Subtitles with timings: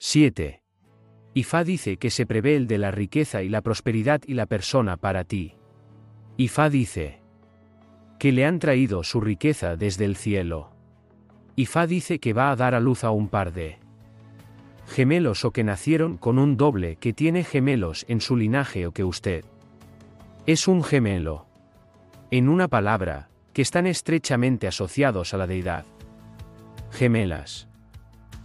[0.00, 0.62] 7.
[1.34, 4.96] Ifá dice que se prevé el de la riqueza y la prosperidad y la persona
[4.96, 5.54] para ti.
[6.36, 7.20] Ifá dice
[8.20, 10.70] que le han traído su riqueza desde el cielo.
[11.56, 13.78] Ifá dice que va a dar a luz a un par de
[14.86, 19.02] gemelos o que nacieron con un doble que tiene gemelos en su linaje o que
[19.04, 19.44] usted
[20.46, 21.46] es un gemelo.
[22.30, 25.84] En una palabra, que están estrechamente asociados a la deidad.
[26.90, 27.68] Gemelas.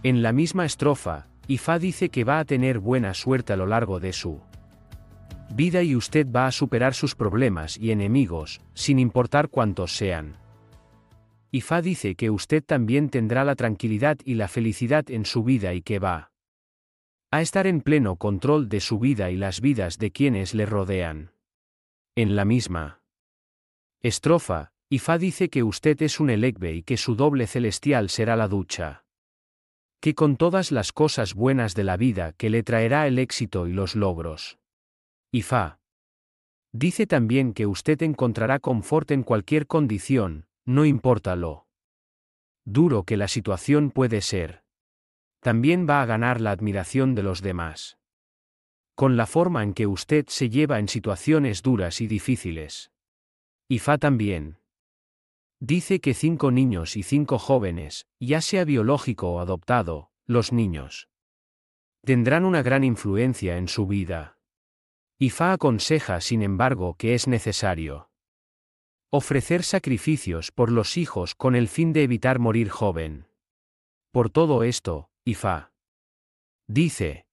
[0.02, 4.00] En la misma estrofa, Ifá dice que va a tener buena suerte a lo largo
[4.00, 4.40] de su
[5.54, 10.36] vida y usted va a superar sus problemas y enemigos, sin importar cuántos sean.
[11.52, 15.82] Ifá dice que usted también tendrá la tranquilidad y la felicidad en su vida y
[15.82, 16.32] que va
[17.30, 21.32] a estar en pleno control de su vida y las vidas de quienes le rodean.
[22.16, 23.00] En la misma
[24.00, 28.48] estrofa, Ifá dice que usted es un elegbe y que su doble celestial será la
[28.48, 29.03] ducha.
[30.04, 33.72] Que con todas las cosas buenas de la vida que le traerá el éxito y
[33.72, 34.58] los logros.
[35.32, 35.80] Ifá.
[36.72, 41.68] Dice también que usted encontrará confort en cualquier condición, no importa lo
[42.66, 44.62] duro que la situación puede ser.
[45.40, 47.96] También va a ganar la admiración de los demás
[48.94, 52.92] con la forma en que usted se lleva en situaciones duras y difíciles.
[53.80, 54.58] Fa también.
[55.66, 61.08] Dice que cinco niños y cinco jóvenes, ya sea biológico o adoptado, los niños,
[62.04, 64.36] tendrán una gran influencia en su vida.
[65.30, 68.10] Fa aconseja, sin embargo, que es necesario
[69.08, 73.26] ofrecer sacrificios por los hijos con el fin de evitar morir joven.
[74.10, 75.72] Por todo esto, Fa
[76.68, 77.24] dice,